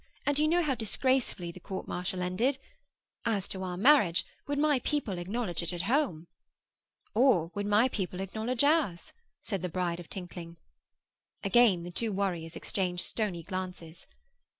And 0.25 0.39
you 0.39 0.47
know 0.47 0.63
how 0.63 0.73
disgracefully 0.73 1.51
the 1.51 1.59
court 1.59 1.87
martial 1.87 2.23
ended. 2.23 2.57
As 3.23 3.47
to 3.49 3.61
our 3.61 3.77
marriage; 3.77 4.25
would 4.47 4.57
my 4.57 4.79
people 4.79 5.19
acknowledge 5.19 5.61
it 5.61 5.71
at 5.73 5.83
home?' 5.83 6.25
'Or 7.13 7.51
would 7.53 7.67
my 7.67 7.87
people 7.87 8.19
acknowledge 8.19 8.63
ours?' 8.63 9.13
said 9.43 9.61
the 9.61 9.69
bride 9.69 9.99
of 9.99 10.09
Tinkling. 10.09 10.57
Again 11.43 11.83
the 11.83 11.91
two 11.91 12.11
warriors 12.11 12.55
exchanged 12.55 13.03
stony 13.03 13.43
glances. 13.43 14.07